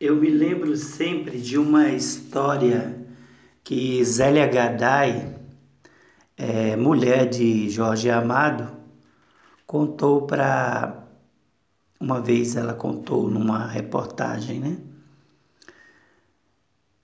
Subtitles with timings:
[0.00, 3.06] Eu me lembro sempre de uma história
[3.62, 5.38] que Zélia Gadai,
[6.36, 8.74] é, mulher de Jorge Amado,
[9.66, 11.06] contou para.
[12.00, 14.78] Uma vez ela contou numa reportagem, né?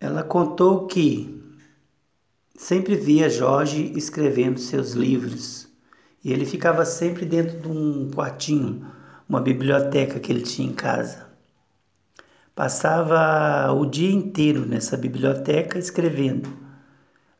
[0.01, 1.38] Ela contou que
[2.69, 5.67] sempre via Jorge escrevendo seus livros
[6.23, 8.85] e ele ficava sempre dentro de um quartinho,
[9.27, 11.29] uma biblioteca que ele tinha em casa.
[12.55, 16.51] Passava o dia inteiro nessa biblioteca escrevendo,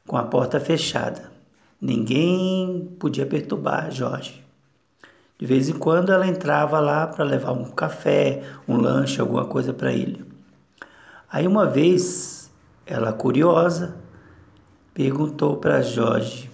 [0.07, 1.31] com a porta fechada.
[1.79, 4.43] Ninguém podia perturbar Jorge.
[5.39, 9.75] De vez em quando ela entrava lá para levar um café, um lanche, alguma coisa
[9.75, 10.25] para ele.
[11.31, 12.51] Aí uma vez,
[12.87, 14.08] ela curiosa,
[14.99, 16.51] perguntou para Jorge,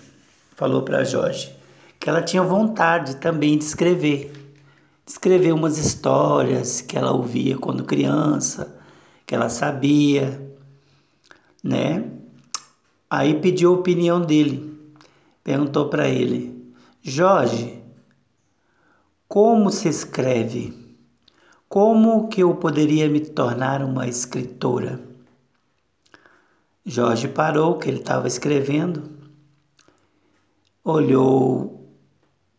[0.55, 1.51] falou para Jorge
[1.99, 4.31] que ela tinha vontade também de escrever
[5.07, 8.79] escrever umas histórias que ela ouvia quando criança,
[9.25, 10.39] que ela sabia,
[11.63, 12.05] né?
[13.09, 14.79] Aí pediu a opinião dele.
[15.43, 17.83] Perguntou para ele: "Jorge,
[19.27, 20.99] como se escreve?
[21.67, 25.14] Como que eu poderia me tornar uma escritora?"
[26.87, 29.11] Jorge parou o que ele estava escrevendo,
[30.85, 31.91] olhou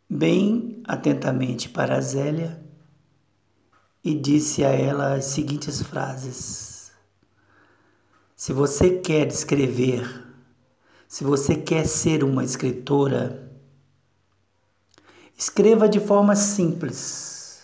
[0.10, 2.60] bem atentamente para Zélia
[4.04, 6.92] e disse a ela as seguintes frases:
[8.36, 10.26] Se você quer escrever,
[11.08, 13.52] se você quer ser uma escritora,
[15.38, 17.64] escreva de forma simples,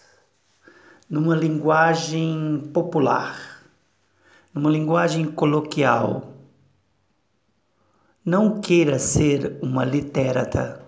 [1.09, 3.65] numa linguagem popular,
[4.53, 6.40] numa linguagem coloquial.
[8.23, 10.81] Não queira ser uma literata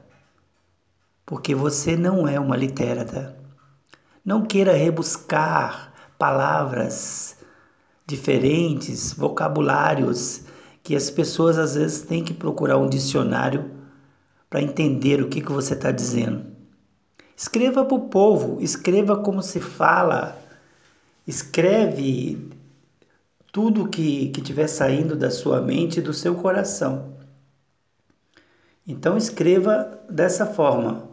[1.25, 3.35] porque você não é uma literata.
[4.23, 7.37] Não queira rebuscar palavras
[8.05, 10.43] diferentes, vocabulários
[10.83, 13.71] que as pessoas às vezes têm que procurar um dicionário
[14.47, 16.45] para entender o que, que você está dizendo.
[17.35, 20.37] Escreva para o povo, escreva como se fala,
[21.25, 22.49] escreve
[23.51, 27.22] tudo que estiver saindo da sua mente e do seu coração.
[28.85, 31.09] Então escreva dessa forma.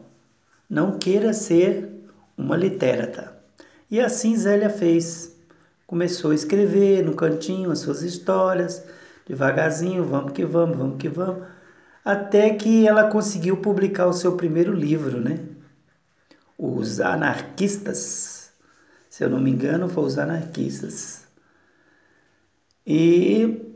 [0.68, 1.88] Não queira ser
[2.36, 3.36] uma literata.
[3.90, 5.36] E assim Zélia fez.
[5.86, 8.84] Começou a escrever no cantinho as suas histórias,
[9.26, 11.44] devagarzinho, vamos que vamos, vamos que vamos,
[12.04, 15.40] até que ela conseguiu publicar o seu primeiro livro, né?
[16.56, 18.52] Os Anarquistas.
[19.08, 21.26] Se eu não me engano, foi Os Anarquistas.
[22.86, 23.69] E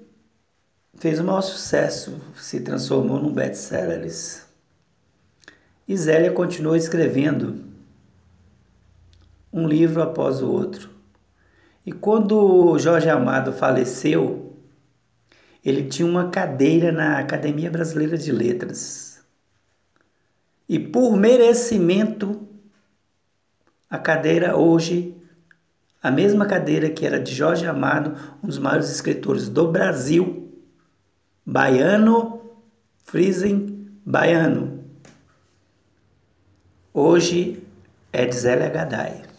[1.05, 4.11] fez o maior sucesso, se transformou num best-seller.
[5.87, 7.63] E Zélia continuou escrevendo
[9.53, 10.89] um livro após o outro.
[11.85, 14.57] E quando Jorge Amado faleceu,
[15.63, 19.23] ele tinha uma cadeira na Academia Brasileira de Letras.
[20.67, 22.49] E por merecimento,
[23.91, 25.15] a cadeira hoje,
[26.03, 30.44] a mesma cadeira que era de Jorge Amado, um dos maiores escritores do Brasil,
[31.45, 32.41] baiano,
[33.05, 34.75] Friesen, baiano,
[36.97, 37.61] Hoje
[38.13, 39.34] é de Zélia Gadai.